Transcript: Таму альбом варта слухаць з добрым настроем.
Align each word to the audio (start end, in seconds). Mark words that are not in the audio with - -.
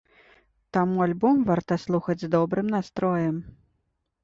Таму 0.77 0.97
альбом 1.07 1.43
варта 1.51 1.77
слухаць 1.85 2.17
з 2.25 2.33
добрым 2.39 2.67
настроем. 2.79 3.35